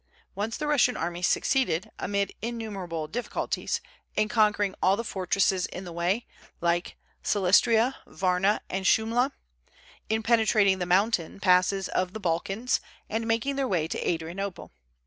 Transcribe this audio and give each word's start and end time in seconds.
Once 0.33 0.57
the 0.57 0.65
Russian 0.65 0.97
armies 0.97 1.27
succeeded, 1.27 1.91
amid 1.99 2.33
innumerable 2.41 3.07
difficulties, 3.07 3.81
in 4.15 4.29
conquering 4.29 4.73
all 4.81 4.97
the 4.97 5.03
fortresses 5.03 5.67
in 5.67 5.83
the 5.83 5.91
way, 5.93 6.25
like 6.59 6.97
Silistria, 7.23 7.93
Varna, 8.07 8.61
and 8.67 8.87
Shumla; 8.87 9.31
in 10.09 10.23
penetrating 10.23 10.79
the 10.79 10.87
mountain 10.87 11.39
passes 11.39 11.87
of 11.87 12.13
the 12.13 12.19
Balkans, 12.19 12.79
and 13.11 13.27
making 13.27 13.57
their 13.57 13.67
way 13.67 13.87
to 13.87 13.99
Adrianople. 14.09 14.71